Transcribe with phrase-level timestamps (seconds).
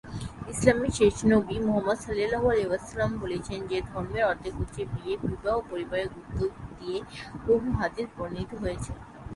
[0.51, 1.99] ইসলামের শেষ নবী, মুহাম্মাদ,
[3.23, 6.41] বলেছেন যে, "ধর্মের অর্ধেক হচ্ছে বিয়ে"; বিবাহ ও পরিবারের গুরুত্ব
[6.79, 6.97] দিয়ে
[7.45, 8.91] বহু হাদীস বর্ণিত হয়েছে।